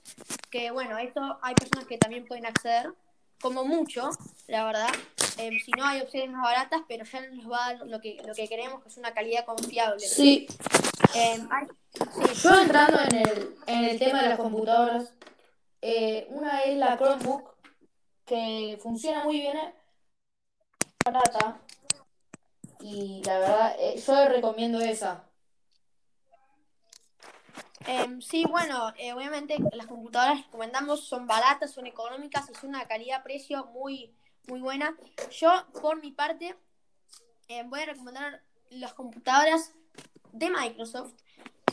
que 0.50 0.72
bueno, 0.72 0.98
esto 0.98 1.38
hay 1.44 1.54
personas 1.56 1.86
que 1.86 1.98
también 1.98 2.26
pueden 2.26 2.46
acceder, 2.46 2.94
como 3.42 3.64
mucho, 3.66 4.10
la 4.48 4.66
verdad. 4.66 4.90
Em, 5.38 5.58
si 5.60 5.72
no 5.72 5.86
hay 5.86 6.02
opciones 6.02 6.30
más 6.32 6.44
baratas, 6.44 6.82
pero 6.88 7.06
ya 7.06 7.22
nos 7.30 7.50
va 7.52 7.66
a 7.68 7.74
dar 7.76 7.88
lo 7.88 8.02
que, 8.02 8.22
lo 8.26 8.34
que 8.34 8.48
queremos, 8.48 8.82
que 8.84 8.90
es 8.90 8.98
una 8.98 9.14
calidad 9.14 9.46
confiable. 9.46 10.00
Sí, 10.00 10.48
Em, 11.16 11.48
hay- 11.52 11.68
sí, 11.94 12.42
yo 12.44 12.62
entrando 12.62 13.00
en 13.00 13.16
el, 13.16 13.56
en 13.68 13.84
el 13.86 13.98
tema 14.00 14.22
de 14.22 14.30
las 14.30 14.38
computadoras, 14.40 15.12
eh, 15.82 16.28
una 16.30 16.60
es 16.62 16.78
la 16.78 16.98
Chromebook, 16.98 17.56
que 18.26 18.78
funciona 18.82 19.24
muy 19.24 19.40
bien, 19.40 19.58
barata, 21.04 21.58
y 22.82 23.22
la 23.26 23.40
verdad, 23.40 23.76
eh, 23.80 24.02
yo 24.06 24.26
recomiendo 24.28 24.80
esa. 24.82 25.24
Em, 27.88 28.22
sí, 28.22 28.46
bueno, 28.48 28.94
eh, 28.98 29.14
obviamente 29.14 29.58
las 29.74 29.88
computadoras 29.88 30.40
que 30.40 30.46
recomendamos 30.46 31.08
son 31.08 31.28
baratas, 31.28 31.72
son 31.72 31.88
económicas 31.88 32.46
son 32.46 32.70
una 32.70 32.88
calidad-precio 32.88 33.66
muy, 33.68 34.14
muy 34.48 34.60
buena. 34.60 34.96
Yo, 35.32 35.66
por 35.82 36.02
mi 36.02 36.12
parte, 36.12 36.56
em, 37.48 37.70
voy 37.70 37.82
a 37.82 37.86
recomendar 37.86 38.44
las 38.70 38.94
computadoras 38.94 39.74
de 40.32 40.50
Microsoft, 40.50 41.14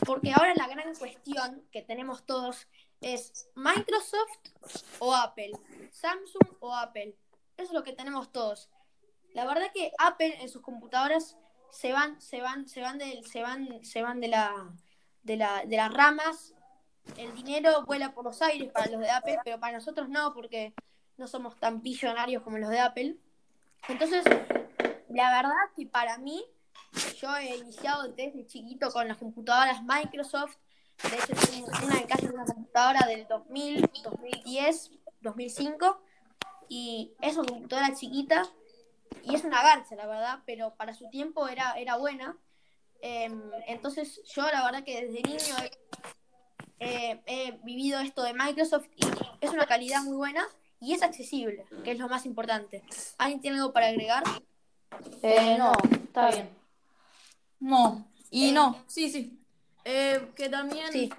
porque 0.05 0.31
ahora 0.33 0.53
la 0.55 0.67
gran 0.67 0.95
cuestión 0.95 1.63
que 1.71 1.81
tenemos 1.81 2.25
todos 2.25 2.67
es 3.01 3.49
Microsoft 3.55 4.39
o 4.99 5.13
Apple, 5.13 5.51
Samsung 5.91 6.57
o 6.59 6.73
Apple. 6.73 7.15
Eso 7.57 7.67
es 7.67 7.71
lo 7.73 7.83
que 7.83 7.93
tenemos 7.93 8.31
todos. 8.31 8.69
La 9.33 9.45
verdad 9.45 9.71
que 9.73 9.91
Apple 9.99 10.41
en 10.41 10.49
sus 10.49 10.61
computadoras 10.61 11.37
se 11.69 11.91
van, 11.91 12.19
se 12.21 12.41
van, 12.41 12.67
se 12.67 12.81
van 12.81 12.97
del, 12.97 13.25
se 13.25 13.41
van, 13.41 13.83
se 13.83 14.01
van 14.01 14.19
de 14.19 14.29
la 14.29 14.73
de, 15.23 15.37
la, 15.37 15.63
de 15.65 15.77
las 15.77 15.93
ramas, 15.93 16.53
el 17.17 17.33
dinero 17.35 17.85
vuela 17.85 18.13
por 18.13 18.25
los 18.25 18.41
aires 18.41 18.71
para 18.71 18.91
los 18.91 18.99
de 18.99 19.09
Apple, 19.09 19.39
pero 19.43 19.59
para 19.59 19.77
nosotros 19.77 20.09
no, 20.09 20.33
porque 20.33 20.73
no 21.17 21.27
somos 21.27 21.55
tan 21.57 21.81
billonarios 21.81 22.43
como 22.43 22.57
los 22.57 22.69
de 22.69 22.79
Apple. 22.79 23.17
Entonces, 23.87 24.23
la 25.09 25.35
verdad 25.35 25.55
que 25.75 25.85
para 25.85 26.17
mí, 26.17 26.43
yo 27.19 27.35
he 27.37 27.57
iniciado 27.57 28.09
desde 28.09 28.45
chiquito 28.45 28.91
con 28.91 29.07
las 29.07 29.17
computadoras 29.17 29.81
Microsoft. 29.83 30.57
De 31.09 31.15
hecho, 31.15 31.47
tengo 31.49 31.67
una 31.85 31.99
en 31.99 32.07
casa 32.07 32.29
una 32.31 32.45
computadora 32.45 33.05
del 33.07 33.27
2000, 33.27 33.89
2010, 34.03 34.91
2005. 35.21 36.01
Y 36.69 37.13
es 37.21 37.37
una 37.37 37.47
computadora 37.47 37.93
chiquita 37.93 38.43
y 39.23 39.35
es 39.35 39.43
una 39.43 39.63
garza, 39.63 39.95
la 39.95 40.05
verdad, 40.05 40.39
pero 40.45 40.75
para 40.75 40.93
su 40.93 41.09
tiempo 41.09 41.47
era, 41.47 41.73
era 41.73 41.95
buena. 41.97 42.37
Em, 43.01 43.41
entonces 43.67 44.21
yo 44.33 44.43
la 44.51 44.63
verdad 44.65 44.83
que 44.83 45.05
desde 45.05 45.21
niño 45.23 45.55
he, 46.79 47.11
eh, 47.11 47.21
he 47.25 47.51
vivido 47.63 47.99
esto 47.99 48.23
de 48.23 48.33
Microsoft 48.33 48.87
y 48.95 49.05
es 49.41 49.51
una 49.51 49.65
calidad 49.65 50.03
muy 50.03 50.15
buena 50.15 50.45
y 50.79 50.93
es 50.93 51.01
accesible, 51.03 51.65
que 51.83 51.91
es 51.91 51.99
lo 51.99 52.07
más 52.07 52.25
importante. 52.25 52.83
¿Alguien 53.17 53.41
tiene 53.41 53.57
algo 53.57 53.73
para 53.73 53.87
agregar? 53.87 54.23
Eh, 55.21 55.57
no, 55.57 55.71
está 56.03 56.29
bien. 56.29 56.49
No, 57.59 58.07
y 58.29 58.49
Eh, 58.49 58.51
no, 58.53 58.83
sí, 58.87 59.09
sí. 59.09 59.39
Eh, 59.85 60.31
que 60.35 60.49
también, 60.49 60.91
Sí. 60.91 61.09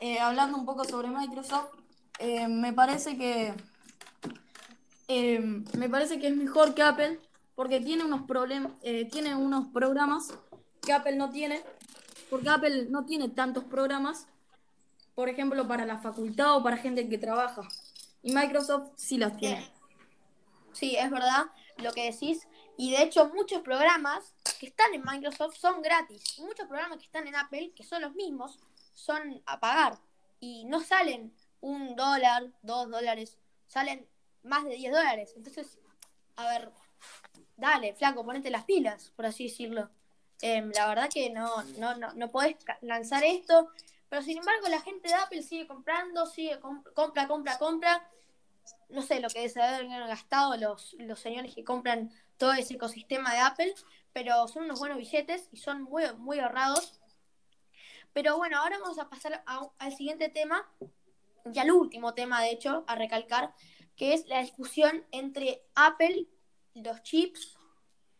eh, 0.00 0.18
hablando 0.18 0.58
un 0.58 0.66
poco 0.66 0.84
sobre 0.84 1.08
Microsoft, 1.08 1.70
eh, 2.18 2.48
me 2.48 2.72
parece 2.72 3.16
que 3.16 3.54
eh, 5.08 5.40
me 5.40 5.88
parece 5.88 6.18
que 6.18 6.26
es 6.28 6.36
mejor 6.36 6.74
que 6.74 6.82
Apple 6.82 7.18
porque 7.54 7.80
tiene 7.80 8.04
unos 8.04 8.22
problemas, 8.22 8.72
tiene 9.10 9.34
unos 9.34 9.68
programas 9.68 10.34
que 10.88 10.94
Apple 10.94 11.16
no 11.16 11.28
tiene, 11.28 11.62
porque 12.30 12.48
Apple 12.48 12.86
no 12.88 13.04
tiene 13.04 13.28
tantos 13.28 13.64
programas, 13.64 14.26
por 15.14 15.28
ejemplo, 15.28 15.68
para 15.68 15.84
la 15.84 15.98
facultad 15.98 16.56
o 16.56 16.62
para 16.62 16.78
gente 16.78 17.06
que 17.10 17.18
trabaja. 17.18 17.60
Y 18.22 18.32
Microsoft 18.32 18.92
sí 18.96 19.18
los 19.18 19.36
tiene. 19.36 19.70
Sí, 20.72 20.96
es 20.96 21.10
verdad 21.10 21.44
lo 21.76 21.92
que 21.92 22.10
decís. 22.10 22.48
Y 22.78 22.92
de 22.92 23.02
hecho 23.02 23.28
muchos 23.34 23.60
programas 23.60 24.32
que 24.58 24.68
están 24.68 24.94
en 24.94 25.02
Microsoft 25.04 25.58
son 25.58 25.82
gratis. 25.82 26.38
Y 26.38 26.42
muchos 26.42 26.66
programas 26.66 26.96
que 26.96 27.04
están 27.04 27.26
en 27.26 27.36
Apple, 27.36 27.72
que 27.76 27.84
son 27.84 28.00
los 28.00 28.14
mismos, 28.14 28.58
son 28.94 29.42
a 29.44 29.60
pagar. 29.60 29.98
Y 30.40 30.64
no 30.64 30.80
salen 30.80 31.34
un 31.60 31.96
dólar, 31.96 32.50
dos 32.62 32.88
dólares, 32.90 33.36
salen 33.66 34.08
más 34.42 34.64
de 34.64 34.76
10 34.76 34.92
dólares. 34.92 35.34
Entonces, 35.36 35.78
a 36.36 36.48
ver, 36.48 36.70
dale, 37.58 37.92
flaco, 37.94 38.24
ponete 38.24 38.48
las 38.48 38.64
pilas, 38.64 39.12
por 39.14 39.26
así 39.26 39.44
decirlo. 39.44 39.90
Em, 40.40 40.70
la 40.74 40.86
verdad 40.88 41.10
que 41.12 41.30
no, 41.30 41.62
no, 41.78 41.96
no, 41.96 42.12
no 42.14 42.30
podés 42.30 42.56
lanzar 42.80 43.24
esto. 43.24 43.70
Pero 44.08 44.22
sin 44.22 44.38
embargo, 44.38 44.68
la 44.68 44.80
gente 44.80 45.08
de 45.08 45.14
Apple 45.14 45.42
sigue 45.42 45.66
comprando, 45.66 46.26
sigue 46.26 46.58
com- 46.60 46.84
compra, 46.94 47.28
compra, 47.28 47.58
compra. 47.58 48.10
No 48.88 49.02
sé 49.02 49.20
lo 49.20 49.28
que 49.28 49.48
se 49.48 49.60
haber 49.60 49.86
gastado 50.06 50.56
los, 50.56 50.94
los 50.98 51.18
señores 51.20 51.54
que 51.54 51.64
compran 51.64 52.10
todo 52.38 52.52
ese 52.52 52.74
ecosistema 52.74 53.32
de 53.32 53.40
Apple, 53.40 53.74
pero 54.12 54.48
son 54.48 54.64
unos 54.64 54.78
buenos 54.78 54.98
billetes 54.98 55.48
y 55.52 55.58
son 55.58 55.82
muy, 55.82 56.04
muy 56.16 56.38
ahorrados. 56.38 57.00
Pero 58.12 58.36
bueno, 58.36 58.58
ahora 58.58 58.78
vamos 58.78 58.98
a 58.98 59.08
pasar 59.08 59.44
al 59.78 59.94
siguiente 59.94 60.28
tema, 60.28 60.66
y 61.52 61.58
al 61.58 61.70
último 61.70 62.14
tema, 62.14 62.42
de 62.42 62.50
hecho, 62.50 62.84
a 62.86 62.94
recalcar, 62.94 63.54
que 63.96 64.14
es 64.14 64.26
la 64.26 64.40
discusión 64.40 65.04
entre 65.12 65.62
Apple, 65.74 66.26
los 66.74 67.02
chips, 67.02 67.56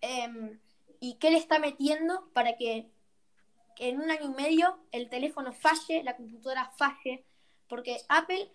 em, 0.00 0.60
y 1.00 1.14
qué 1.14 1.30
le 1.30 1.38
está 1.38 1.58
metiendo 1.58 2.28
para 2.32 2.56
que, 2.56 2.90
en 3.78 4.00
un 4.00 4.10
año 4.10 4.24
y 4.24 4.34
medio 4.34 4.78
el 4.90 5.08
teléfono 5.08 5.52
falle, 5.52 6.02
la 6.02 6.16
computadora 6.16 6.72
falle, 6.76 7.24
porque 7.68 7.98
Apple 8.08 8.50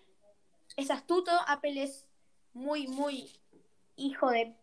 es 0.76 0.90
astuto, 0.90 1.30
Apple 1.46 1.82
es 1.82 2.06
muy, 2.52 2.86
muy 2.88 3.32
hijo 3.96 4.30
de 4.30 4.54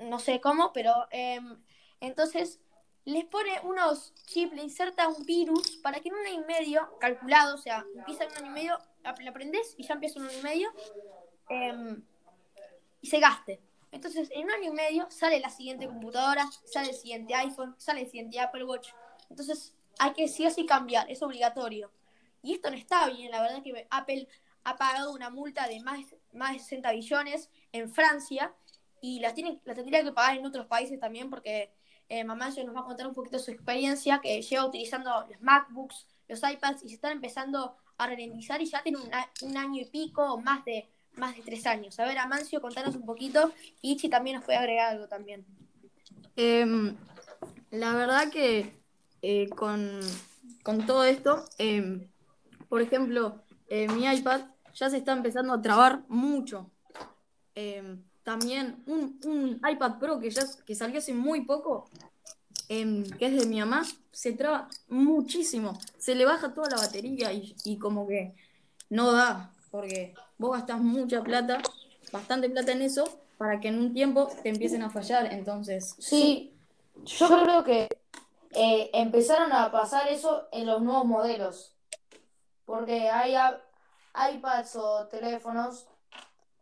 no 0.00 0.18
sé 0.18 0.40
cómo, 0.40 0.72
pero 0.72 0.92
em, 1.10 1.62
entonces 2.00 2.60
les 3.04 3.24
pone 3.24 3.60
unos 3.64 4.14
chips, 4.26 4.54
le 4.54 4.62
inserta 4.62 5.08
un 5.08 5.24
virus 5.26 5.76
para 5.76 6.00
que 6.00 6.08
en 6.08 6.14
un 6.14 6.26
año 6.26 6.42
y 6.42 6.44
medio, 6.46 6.98
calculado, 6.98 7.54
o 7.54 7.58
sea, 7.58 7.84
empieza 7.94 8.24
en 8.24 8.30
un 8.30 8.36
año 8.38 8.46
y 8.46 8.50
medio, 8.50 8.78
aprendes 9.04 9.74
y 9.76 9.84
ya 9.84 9.94
empieza 9.94 10.18
en 10.18 10.24
un 10.24 10.30
año 10.30 10.38
y 10.38 10.42
medio, 10.42 10.72
em, 11.50 12.02
y 13.00 13.06
se 13.06 13.20
gaste. 13.20 13.60
Entonces, 13.94 14.28
en 14.32 14.44
un 14.44 14.50
año 14.50 14.72
y 14.72 14.74
medio 14.74 15.06
sale 15.08 15.38
la 15.38 15.50
siguiente 15.50 15.86
computadora, 15.86 16.50
sale 16.64 16.90
el 16.90 16.96
siguiente 16.96 17.32
iPhone, 17.32 17.76
sale 17.78 18.00
el 18.00 18.06
siguiente 18.10 18.40
Apple 18.40 18.64
Watch. 18.64 18.88
Entonces, 19.30 19.72
hay 20.00 20.12
que 20.12 20.26
sí 20.26 20.44
o 20.44 20.50
sí 20.50 20.66
cambiar, 20.66 21.08
es 21.08 21.22
obligatorio. 21.22 21.92
Y 22.42 22.54
esto 22.54 22.70
no 22.70 22.76
está 22.76 23.08
bien, 23.08 23.30
la 23.30 23.40
verdad 23.40 23.62
que 23.62 23.86
Apple 23.90 24.26
ha 24.64 24.76
pagado 24.76 25.12
una 25.12 25.30
multa 25.30 25.68
de 25.68 25.80
más, 25.80 26.00
más 26.32 26.54
de 26.54 26.58
60 26.58 26.90
billones 26.90 27.50
en 27.70 27.88
Francia 27.88 28.52
y 29.00 29.20
la, 29.20 29.32
tiene, 29.32 29.60
la 29.64 29.74
tendría 29.74 30.02
que 30.02 30.10
pagar 30.10 30.38
en 30.38 30.44
otros 30.44 30.66
países 30.66 30.98
también 30.98 31.30
porque 31.30 31.72
eh, 32.08 32.24
Mamá 32.24 32.50
ya 32.50 32.64
nos 32.64 32.74
va 32.74 32.80
a 32.80 32.84
contar 32.84 33.06
un 33.06 33.14
poquito 33.14 33.38
su 33.38 33.52
experiencia 33.52 34.20
que 34.20 34.42
lleva 34.42 34.66
utilizando 34.66 35.24
los 35.28 35.40
MacBooks, 35.40 36.08
los 36.26 36.42
iPads 36.42 36.82
y 36.82 36.88
se 36.88 36.94
están 36.96 37.12
empezando 37.12 37.76
a 37.96 38.06
ralentizar 38.08 38.60
y 38.60 38.66
ya 38.66 38.82
tiene 38.82 38.98
un, 38.98 39.10
un 39.42 39.56
año 39.56 39.80
y 39.80 39.84
pico 39.84 40.34
o 40.34 40.40
más 40.40 40.64
de, 40.64 40.90
más 41.16 41.36
de 41.36 41.42
tres 41.42 41.66
años. 41.66 41.98
A 41.98 42.04
ver, 42.04 42.18
Amancio, 42.18 42.60
contanos 42.60 42.94
un 42.94 43.04
poquito 43.04 43.52
Ichi 43.82 44.08
también 44.08 44.36
nos 44.36 44.44
puede 44.44 44.58
agregar 44.58 44.92
algo 44.92 45.08
también. 45.08 45.44
Em, 46.36 46.96
la 47.70 47.94
verdad 47.94 48.30
que 48.30 48.72
eh, 49.22 49.48
con, 49.50 50.00
con 50.62 50.86
todo 50.86 51.04
esto, 51.04 51.44
em, 51.58 52.08
por 52.68 52.82
ejemplo, 52.82 53.42
eh, 53.68 53.88
mi 53.88 54.06
iPad 54.06 54.42
ya 54.74 54.90
se 54.90 54.98
está 54.98 55.12
empezando 55.12 55.52
a 55.52 55.62
trabar 55.62 56.02
mucho. 56.08 56.70
Em, 57.54 58.02
también 58.22 58.82
un, 58.86 59.20
un 59.24 59.60
iPad 59.70 59.98
Pro 59.98 60.18
que 60.18 60.30
ya 60.30 60.42
que 60.66 60.74
salió 60.74 60.98
hace 60.98 61.14
muy 61.14 61.42
poco, 61.42 61.88
que 62.66 63.04
es 63.20 63.38
de 63.38 63.46
mi 63.46 63.60
mamá, 63.60 63.84
se 64.10 64.32
traba 64.32 64.68
muchísimo. 64.88 65.78
Se 65.98 66.14
le 66.14 66.24
baja 66.24 66.54
toda 66.54 66.70
la 66.70 66.78
batería 66.78 67.30
y 67.32 67.78
como 67.78 68.06
que 68.08 68.34
no 68.88 69.12
da, 69.12 69.53
porque 69.74 70.14
vos 70.38 70.52
gastás 70.52 70.78
mucha 70.78 71.20
plata, 71.20 71.60
bastante 72.12 72.48
plata 72.48 72.70
en 72.70 72.82
eso, 72.82 73.02
para 73.38 73.58
que 73.58 73.66
en 73.66 73.80
un 73.80 73.92
tiempo 73.92 74.28
te 74.40 74.50
empiecen 74.50 74.84
a 74.84 74.90
fallar. 74.90 75.32
Entonces, 75.32 75.96
Sí, 75.98 76.56
yo 77.04 77.42
creo 77.42 77.64
que 77.64 77.88
eh, 78.52 78.90
empezaron 78.92 79.52
a 79.52 79.72
pasar 79.72 80.06
eso 80.06 80.46
en 80.52 80.66
los 80.66 80.80
nuevos 80.80 81.06
modelos. 81.06 81.74
Porque 82.64 83.10
hay 83.10 83.34
iPads 84.14 84.76
o 84.76 85.08
teléfonos 85.08 85.88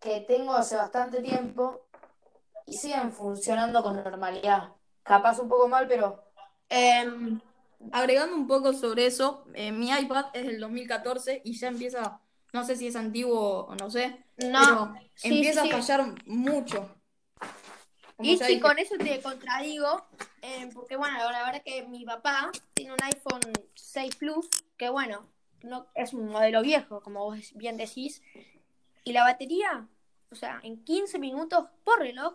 que 0.00 0.20
tengo 0.20 0.54
hace 0.54 0.76
bastante 0.76 1.20
tiempo 1.20 1.82
y 2.64 2.72
siguen 2.78 3.12
funcionando 3.12 3.82
con 3.82 4.02
normalidad. 4.02 4.70
Capaz 5.02 5.38
un 5.38 5.50
poco 5.50 5.68
mal, 5.68 5.86
pero 5.86 6.24
Em, 6.70 7.38
Agregando 7.90 8.36
un 8.36 8.46
poco 8.46 8.72
sobre 8.72 9.06
eso, 9.06 9.44
eh, 9.54 9.72
mi 9.72 9.90
iPad 9.90 10.26
es 10.34 10.46
del 10.46 10.60
2014 10.60 11.42
y 11.44 11.58
ya 11.58 11.68
empieza, 11.68 12.20
no 12.52 12.64
sé 12.64 12.76
si 12.76 12.86
es 12.88 12.96
antiguo 12.96 13.66
o 13.66 13.74
no 13.74 13.90
sé, 13.90 14.24
no, 14.38 14.94
pero 14.94 15.10
sí, 15.14 15.28
empieza 15.28 15.62
sí, 15.62 15.70
a 15.70 15.72
fallar 15.80 16.14
mucho. 16.26 16.94
como 18.16 18.28
Y 18.28 18.36
dije. 18.38 18.60
con 18.60 18.78
eso 18.78 18.96
te 18.98 19.20
contradigo, 19.22 20.06
eh, 20.42 20.70
porque 20.74 20.96
bueno, 20.96 21.18
la 21.30 21.44
verdad 21.44 21.62
que 21.64 21.86
mi 21.88 22.04
papá 22.04 22.50
tiene 22.74 22.92
un 22.92 23.02
iPhone 23.02 23.40
6 23.74 24.16
Plus, 24.16 24.48
que 24.76 24.88
bueno, 24.90 25.26
no 25.62 25.86
es 25.94 26.12
un 26.12 26.28
modelo 26.28 26.62
viejo, 26.62 27.00
como 27.02 27.24
vos 27.24 27.52
bien 27.54 27.76
decís, 27.76 28.22
y 29.04 29.12
la 29.12 29.22
batería, 29.22 29.88
o 30.30 30.34
sea, 30.34 30.60
en 30.62 30.84
15 30.84 31.18
minutos 31.18 31.66
por 31.84 31.98
reloj, 32.00 32.34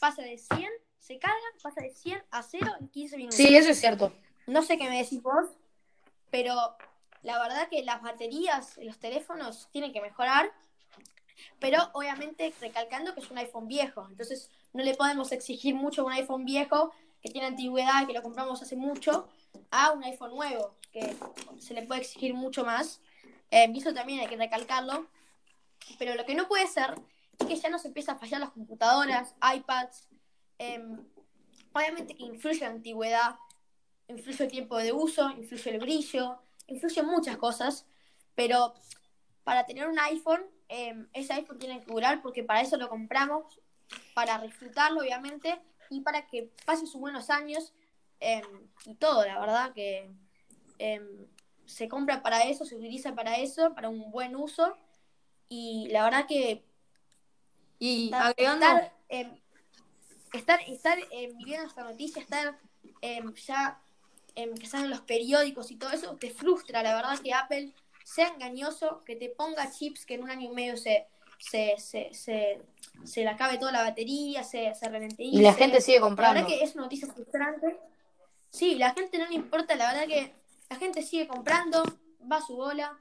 pasa 0.00 0.22
de 0.22 0.38
100, 0.38 0.68
se 0.98 1.18
carga, 1.18 1.36
pasa 1.62 1.80
de 1.82 1.90
100 1.90 2.22
a 2.30 2.42
0 2.42 2.72
en 2.80 2.88
15 2.88 3.16
minutos. 3.16 3.36
Sí, 3.36 3.54
eso 3.54 3.70
es 3.70 3.80
cierto. 3.80 4.12
No 4.46 4.62
sé 4.62 4.78
qué 4.78 4.88
me 4.88 4.98
decís 5.02 5.22
vos, 5.22 5.46
pero 6.30 6.54
la 7.22 7.38
verdad 7.38 7.68
que 7.68 7.82
las 7.82 8.02
baterías 8.02 8.78
los 8.78 8.98
teléfonos 8.98 9.68
tienen 9.72 9.92
que 9.92 10.00
mejorar, 10.00 10.52
pero 11.58 11.90
obviamente 11.92 12.52
recalcando 12.60 13.14
que 13.14 13.20
es 13.20 13.30
un 13.30 13.38
iPhone 13.38 13.68
viejo, 13.68 14.06
entonces 14.08 14.50
no 14.72 14.82
le 14.82 14.94
podemos 14.94 15.32
exigir 15.32 15.74
mucho 15.74 16.02
a 16.02 16.04
un 16.04 16.12
iPhone 16.12 16.44
viejo 16.44 16.92
que 17.22 17.30
tiene 17.30 17.48
antigüedad 17.48 18.02
y 18.02 18.06
que 18.06 18.12
lo 18.12 18.22
compramos 18.22 18.62
hace 18.62 18.76
mucho 18.76 19.28
a 19.70 19.92
un 19.92 20.02
iPhone 20.04 20.30
nuevo, 20.30 20.74
que 20.92 21.16
se 21.58 21.74
le 21.74 21.82
puede 21.82 22.00
exigir 22.00 22.34
mucho 22.34 22.64
más. 22.64 23.00
Eh, 23.50 23.70
eso 23.74 23.92
también 23.92 24.20
hay 24.20 24.26
que 24.26 24.36
recalcarlo. 24.36 25.06
Pero 25.98 26.14
lo 26.14 26.24
que 26.24 26.34
no 26.34 26.48
puede 26.48 26.66
ser 26.66 26.94
es 27.38 27.46
que 27.46 27.56
ya 27.56 27.68
nos 27.68 27.84
empieza 27.84 28.12
a 28.12 28.18
fallar 28.18 28.40
las 28.40 28.50
computadoras, 28.50 29.34
iPads. 29.54 30.08
eh, 30.58 30.82
obviamente 31.72 32.16
que 32.16 32.24
influye 32.24 32.60
la 32.60 32.68
antigüedad, 32.68 33.36
influye 34.08 34.44
el 34.44 34.50
tiempo 34.50 34.76
de 34.76 34.92
uso, 34.92 35.30
influye 35.30 35.70
el 35.70 35.78
brillo, 35.78 36.42
influye 36.74 37.02
muchas 37.02 37.36
cosas. 37.36 37.86
Pero 38.34 38.74
para 39.44 39.66
tener 39.66 39.88
un 39.88 39.98
iPhone, 39.98 40.42
eh, 40.68 40.94
ese 41.12 41.32
iPhone 41.32 41.58
tiene 41.58 41.80
que 41.80 41.90
durar 41.90 42.22
porque 42.22 42.44
para 42.44 42.60
eso 42.60 42.76
lo 42.76 42.88
compramos, 42.88 43.60
para 44.14 44.38
disfrutarlo 44.38 45.00
obviamente 45.00 45.60
y 45.90 46.00
para 46.00 46.26
que 46.26 46.52
pase 46.64 46.86
sus 46.86 47.00
buenos 47.00 47.28
años 47.30 47.72
eh, 48.20 48.42
y 48.86 48.94
todo, 48.94 49.26
la 49.26 49.40
verdad 49.40 49.72
que 49.72 50.08
eh, 50.78 51.26
se 51.66 51.88
compra 51.88 52.22
para 52.22 52.44
eso, 52.44 52.64
se 52.64 52.76
utiliza 52.76 53.14
para 53.14 53.36
eso, 53.38 53.74
para 53.74 53.88
un 53.88 54.12
buen 54.12 54.36
uso 54.36 54.76
y 55.48 55.88
la 55.90 56.04
verdad 56.04 56.26
que 56.26 56.64
Y 57.80 58.04
estar, 58.04 58.22
agregando, 58.22 58.66
estar, 59.08 59.32
estar, 60.32 60.60
estar, 60.68 60.98
viviendo 61.34 61.66
esta 61.66 61.82
noticia, 61.82 62.22
estar 62.22 62.56
ya 63.46 63.80
eh, 64.36 64.50
que 64.58 64.66
salen 64.66 64.90
los 64.90 65.00
periódicos 65.02 65.70
y 65.70 65.76
todo 65.76 65.90
eso, 65.90 66.16
te 66.16 66.30
frustra, 66.30 66.82
la 66.82 66.94
verdad 66.94 67.18
que 67.18 67.32
Apple 67.32 67.72
sea 68.04 68.28
engañoso, 68.28 69.02
que 69.04 69.16
te 69.16 69.28
ponga 69.28 69.70
chips 69.70 70.04
que 70.06 70.14
en 70.14 70.22
un 70.24 70.30
año 70.30 70.50
y 70.50 70.54
medio 70.54 70.76
se, 70.76 71.06
se, 71.38 71.74
se, 71.78 72.12
se, 72.12 72.60
se 73.04 73.20
le 73.22 73.28
acabe 73.28 73.58
toda 73.58 73.72
la 73.72 73.82
batería, 73.82 74.42
se, 74.42 74.74
se 74.74 74.88
ralentice. 74.88 75.22
Y 75.36 75.40
la 75.42 75.54
gente 75.54 75.80
sigue 75.80 75.98
La 76.00 76.06
comprando. 76.06 76.34
verdad 76.34 76.48
que 76.48 76.62
es 76.64 76.74
una 76.74 76.84
noticia 76.84 77.12
frustrante. 77.12 77.78
Sí, 78.50 78.74
la 78.74 78.92
gente 78.94 79.18
no 79.18 79.26
le 79.26 79.34
importa, 79.34 79.74
la 79.76 79.92
verdad 79.92 80.06
que 80.08 80.34
la 80.68 80.76
gente 80.76 81.02
sigue 81.02 81.28
comprando, 81.28 81.82
va 82.30 82.36
a 82.36 82.42
su 82.42 82.56
bola. 82.56 82.98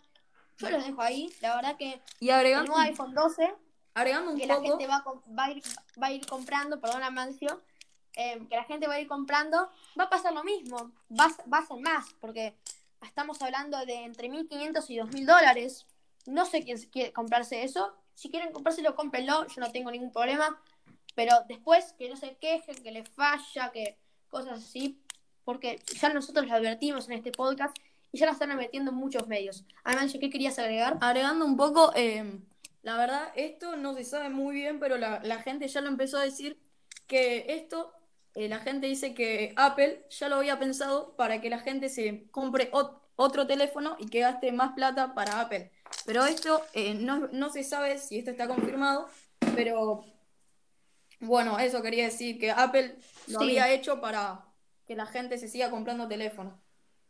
Yo 0.57 0.69
los 0.69 0.85
dejo 0.85 1.01
ahí, 1.01 1.33
la 1.41 1.55
verdad 1.55 1.75
que 1.77 2.01
y 2.19 2.27
el 2.29 2.35
agregando, 2.35 2.71
nuevo 2.73 2.81
iPhone 2.83 3.13
12 3.15 3.55
agregando 3.95 4.31
un 4.31 4.37
que 4.37 4.45
la 4.45 4.55
poco, 4.57 4.67
gente 4.67 4.87
va 4.87 4.97
a, 4.97 5.03
va 5.33 5.45
a 5.45 5.51
ir, 5.51 5.63
va 6.01 6.07
a 6.07 6.11
ir 6.11 6.25
comprando, 6.27 6.79
perdona 6.79 7.09
Mancio, 7.09 7.61
eh, 8.19 8.45
que 8.49 8.55
la 8.55 8.65
gente 8.65 8.85
va 8.85 8.95
a 8.95 8.99
ir 8.99 9.07
comprando, 9.07 9.69
va 9.97 10.03
a 10.03 10.09
pasar 10.09 10.33
lo 10.33 10.43
mismo, 10.43 10.91
va, 11.09 11.31
va 11.51 11.59
a 11.59 11.65
ser 11.65 11.77
más, 11.77 12.13
porque 12.19 12.53
estamos 13.01 13.41
hablando 13.41 13.77
de 13.85 14.03
entre 14.03 14.29
1.500 14.29 14.85
y 14.89 14.97
2.000 14.97 15.25
dólares. 15.25 15.87
No 16.25 16.45
sé 16.45 16.63
quién 16.63 16.77
quiere 16.91 17.13
comprarse 17.13 17.63
eso. 17.63 17.95
Si 18.15 18.29
quieren 18.29 18.51
comprárselo, 18.51 18.93
cómprenlo, 18.93 19.47
yo 19.47 19.61
no 19.61 19.71
tengo 19.71 19.89
ningún 19.89 20.11
problema. 20.11 20.61
Pero 21.15 21.33
después 21.47 21.93
que 21.97 22.09
no 22.09 22.17
se 22.17 22.35
quejen, 22.35 22.75
que 22.83 22.91
les 22.91 23.07
falla, 23.07 23.71
que 23.71 23.97
cosas 24.27 24.59
así, 24.65 24.99
porque 25.45 25.81
ya 25.99 26.09
nosotros 26.09 26.45
lo 26.45 26.53
advertimos 26.53 27.07
en 27.07 27.13
este 27.13 27.31
podcast 27.31 27.75
y 28.11 28.17
ya 28.17 28.25
lo 28.25 28.33
están 28.33 28.51
advirtiendo 28.51 28.91
en 28.91 28.97
muchos 28.97 29.27
medios. 29.27 29.63
Amancio, 29.85 30.19
¿qué 30.19 30.29
querías 30.29 30.59
agregar? 30.59 30.97
agregando 30.99 31.45
un 31.45 31.55
poco, 31.55 31.93
eh, 31.95 32.41
la 32.83 32.97
verdad, 32.97 33.31
esto 33.35 33.77
no 33.77 33.93
se 33.93 34.03
sabe 34.03 34.29
muy 34.29 34.55
bien, 34.55 34.79
pero 34.79 34.97
la, 34.97 35.21
la 35.23 35.39
gente 35.41 35.67
ya 35.69 35.79
lo 35.79 35.87
empezó 35.87 36.17
a 36.17 36.23
decir, 36.23 36.59
que 37.09 37.45
esto, 37.49 37.91
eh, 38.39 38.47
la 38.49 38.59
gente 38.59 38.87
dice 38.87 39.13
que 39.13 39.53
Apple 39.57 40.05
ya 40.09 40.29
lo 40.29 40.37
había 40.37 40.57
pensado 40.59 41.15
para 41.15 41.41
que 41.41 41.49
la 41.49 41.59
gente 41.59 41.89
se 41.89 42.29
compre 42.31 42.71
ot- 42.71 42.97
otro 43.15 43.45
teléfono 43.45 43.97
y 43.99 44.07
que 44.09 44.21
gaste 44.21 44.51
más 44.51 44.71
plata 44.73 45.13
para 45.13 45.41
Apple. 45.41 45.71
Pero 46.05 46.25
esto 46.25 46.61
eh, 46.73 46.93
no, 46.93 47.27
no 47.31 47.49
se 47.51 47.63
sabe 47.63 47.97
si 47.97 48.19
esto 48.19 48.31
está 48.31 48.47
confirmado, 48.47 49.09
pero 49.55 50.05
bueno, 51.19 51.59
eso 51.59 51.81
quería 51.81 52.05
decir, 52.05 52.39
que 52.39 52.51
Apple 52.51 52.95
lo 53.27 53.39
Sí. 53.39 53.45
había 53.45 53.69
hecho 53.73 53.99
para 53.99 54.45
que 54.87 54.95
la 54.95 55.05
gente 55.05 55.37
se 55.37 55.47
siga 55.49 55.69
comprando 55.69 56.07
teléfonos. 56.07 56.53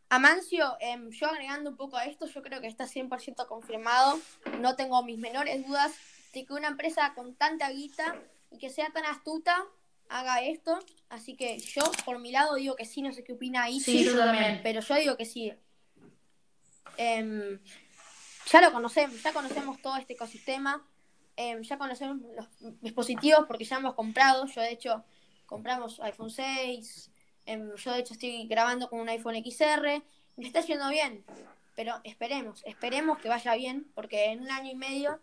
Amancio, 0.08 0.76
em, 0.80 1.10
yo 1.10 1.28
agregando 1.28 1.70
un 1.70 1.76
poco 1.76 1.96
a 1.96 2.04
esto, 2.06 2.26
yo 2.26 2.42
creo 2.42 2.60
que 2.60 2.66
está 2.66 2.86
100% 2.88 3.46
confirmado. 3.46 4.18
No 4.58 4.74
tengo 4.74 5.02
mis 5.04 5.18
menores 5.18 5.64
dudas 5.64 5.92
de 6.34 6.44
que 6.44 6.52
una 6.52 6.66
empresa 6.68 7.12
con 7.14 7.34
tanta 7.36 7.70
guita 7.70 8.16
y 8.50 8.58
que 8.58 8.70
sea 8.70 8.90
tan 8.92 9.04
astuta 9.06 9.64
haga 10.10 10.42
esto. 10.42 10.78
Así 11.08 11.34
que 11.34 11.58
yo, 11.58 11.82
por 12.04 12.18
mi 12.18 12.30
lado, 12.30 12.56
digo 12.56 12.76
que 12.76 12.84
sí, 12.84 13.00
no 13.00 13.12
sé 13.12 13.24
qué 13.24 13.32
opina 13.32 13.64
ahí. 13.64 13.80
Sí, 13.80 14.04
yo 14.04 14.16
también. 14.16 14.60
Pero 14.62 14.80
yo 14.80 14.94
digo 14.96 15.16
que 15.16 15.24
sí. 15.24 15.52
Em, 16.96 17.58
ya 18.50 18.60
lo 18.60 18.72
conocemos, 18.72 19.22
ya 19.22 19.32
conocemos 19.32 19.80
todo 19.80 19.96
este 19.96 20.12
ecosistema. 20.12 20.86
Em, 21.36 21.62
ya 21.62 21.78
conocemos 21.78 22.18
los 22.36 22.46
dispositivos 22.80 23.46
porque 23.46 23.64
ya 23.64 23.78
hemos 23.78 23.94
comprado. 23.94 24.46
Yo, 24.46 24.60
de 24.60 24.72
hecho, 24.72 25.04
compramos 25.46 26.00
iPhone 26.00 26.30
6. 26.30 27.10
em, 27.46 27.74
yo, 27.76 27.92
de 27.92 28.00
hecho, 28.00 28.12
estoy 28.12 28.46
grabando 28.46 28.90
con 28.90 29.00
un 29.00 29.08
iPhone 29.08 29.36
XR. 29.36 30.02
Me 30.36 30.46
está 30.46 30.60
yendo 30.60 30.88
bien. 30.90 31.24
Pero 31.76 32.00
esperemos, 32.04 32.62
esperemos 32.66 33.18
que 33.18 33.28
vaya 33.28 33.54
bien. 33.54 33.90
Porque 33.94 34.26
en 34.26 34.42
un 34.42 34.50
año 34.50 34.70
y 34.70 34.76
medio 34.76 35.20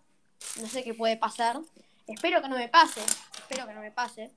no 0.59 0.67
sé 0.67 0.83
qué 0.83 0.93
puede 0.93 1.17
pasar. 1.17 1.59
Espero 2.07 2.41
que 2.41 2.49
no 2.49 2.55
me 2.55 2.69
pase. 2.69 3.01
Espero 3.37 3.67
que 3.67 3.73
no 3.73 3.81
me 3.81 3.91
pase. 3.91 4.31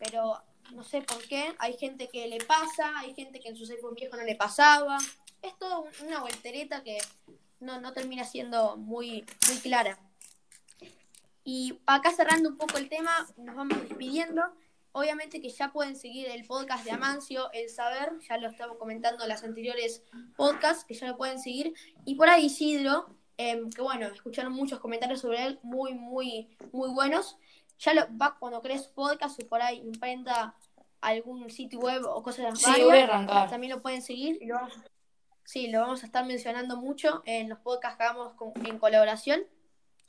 Pero 0.00 0.42
no 0.72 0.82
sé 0.82 1.02
por 1.02 1.22
qué. 1.28 1.54
Hay 1.58 1.76
gente 1.76 2.08
que 2.08 2.26
le 2.26 2.38
pasa, 2.44 2.98
hay 2.98 3.14
gente 3.14 3.38
que 3.38 3.50
en 3.50 3.56
sus 3.56 3.70
iPhone 3.70 3.94
viejos 3.94 4.18
no 4.18 4.24
le 4.24 4.34
pasaba. 4.34 4.98
Es 5.42 5.56
todo 5.58 5.82
un- 5.82 6.06
una 6.08 6.20
voltereta 6.20 6.82
que 6.82 6.98
no, 7.60 7.80
no 7.80 7.92
termina 7.92 8.24
siendo 8.24 8.76
muy, 8.76 9.24
muy 9.46 9.58
clara. 9.58 9.98
Y 11.44 11.78
acá 11.86 12.10
cerrando 12.12 12.48
un 12.50 12.56
poco 12.58 12.78
el 12.78 12.88
tema, 12.88 13.26
nos 13.36 13.54
vamos 13.56 13.80
despidiendo. 13.80 14.42
Obviamente 14.92 15.40
que 15.40 15.50
ya 15.50 15.72
pueden 15.72 15.96
seguir 15.96 16.28
el 16.28 16.44
podcast 16.46 16.84
de 16.84 16.90
Amancio, 16.90 17.50
El 17.52 17.68
Saber, 17.70 18.12
ya 18.28 18.38
lo 18.38 18.48
estamos 18.48 18.76
comentando 18.76 19.22
en 19.22 19.28
las 19.28 19.44
anteriores 19.44 20.02
podcasts, 20.36 20.84
que 20.84 20.94
ya 20.94 21.06
lo 21.06 21.16
pueden 21.16 21.38
seguir. 21.40 21.72
Y 22.04 22.16
por 22.16 22.28
ahí 22.28 22.46
Isidro, 22.46 23.06
em, 23.36 23.70
que 23.70 23.82
bueno, 23.82 24.06
escucharon 24.08 24.52
muchos 24.52 24.80
comentarios 24.80 25.20
sobre 25.20 25.44
él, 25.46 25.58
muy, 25.62 25.94
muy, 25.94 26.48
muy 26.72 26.90
buenos. 26.90 27.36
Ya 27.80 27.94
lo 27.94 28.02
va 28.16 28.36
cuando 28.38 28.62
crees 28.62 28.86
podcast 28.88 29.40
o 29.42 29.48
por 29.48 29.60
ahí 29.62 29.78
imprenta 29.78 30.54
algún 31.00 31.50
sitio 31.50 31.78
web 31.80 32.02
o 32.06 32.22
cosas 32.22 32.58
Sí, 32.58 32.66
varias, 32.66 32.86
voy 32.86 32.98
a 32.98 33.04
arrancar. 33.04 33.50
también 33.50 33.72
lo 33.72 33.82
pueden 33.82 34.02
seguir. 34.02 34.38
y 34.40 34.46
lo 34.46 34.54
vamos- 34.56 34.74
sí, 35.44 35.68
lo 35.68 35.80
vamos 35.80 36.02
a 36.02 36.06
estar 36.06 36.24
mencionando 36.26 36.76
mucho 36.76 37.22
en 37.26 37.48
los 37.48 37.58
podcasts 37.60 37.96
que 37.98 38.04
hagamos 38.04 38.34
con- 38.34 38.52
en 38.66 38.78
colaboración. 38.78 39.42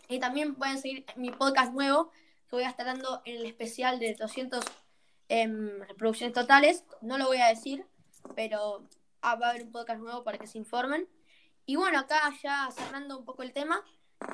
Y 0.10 0.20
también 0.20 0.56
pueden 0.56 0.78
seguir 0.80 1.06
mi 1.16 1.32
podcast 1.32 1.72
nuevo, 1.74 2.12
que 2.50 2.58
voy 2.58 2.64
a 2.64 2.70
estar 2.70 2.86
dando 2.86 3.22
en 3.26 3.38
el 3.38 3.46
especial 3.46 4.00
de 4.00 4.14
200 4.16 4.64
em, 5.30 5.80
reproducciones 5.88 6.34
totales. 6.34 6.84
No 7.02 7.18
lo 7.18 7.26
voy 7.28 7.38
a 7.38 7.48
decir, 7.48 7.86
pero 8.36 8.86
ah, 9.22 9.36
va 9.36 9.48
a 9.48 9.50
haber 9.52 9.64
un 9.64 9.72
podcast 9.72 10.02
nuevo 10.02 10.24
para 10.26 10.38
que 10.38 10.48
se 10.48 10.58
informen. 10.58 11.08
Y 11.66 11.78
bueno, 11.78 12.00
acá 12.00 12.20
ya 12.44 12.70
cerrando 12.72 13.18
un 13.18 13.24
poco 13.24 13.44
el 13.44 13.54
tema, 13.54 13.82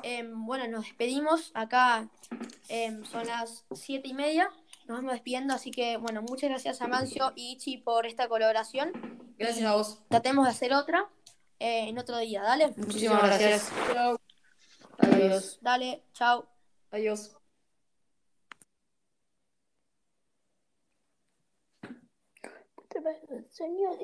em, 0.02 0.46
bueno, 0.46 0.66
nos 0.68 0.84
despedimos. 0.84 1.50
Acá 1.54 2.08
em, 2.68 3.04
son 3.04 3.26
las 3.26 3.64
siete 3.72 4.08
y 4.08 4.14
media. 4.14 4.50
Nos 4.86 4.98
vamos 4.98 5.12
despidiendo, 5.12 5.54
así 5.54 5.70
que 5.70 5.96
bueno, 5.96 6.22
muchas 6.22 6.50
gracias 6.50 6.80
a 6.80 6.88
Mancio 6.88 7.32
y 7.36 7.52
Ichi 7.52 7.78
por 7.78 8.06
esta 8.06 8.28
colaboración. 8.28 8.92
Gracias 9.38 9.66
a 9.66 9.74
vos. 9.74 10.00
Tratemos 10.08 10.44
de 10.46 10.50
hacer 10.50 10.72
otra 10.72 11.08
eh, 11.60 11.88
en 11.88 11.98
otro 11.98 12.18
día, 12.18 12.42
dale. 12.42 12.72
Muchísimas 12.76 13.22
gracias. 13.22 13.70
Chao. 13.92 14.20
Adiós. 14.98 15.58
Dale, 15.60 16.02
chao. 16.12 16.46
Adiós. 16.90 17.34
Señor 23.50 23.98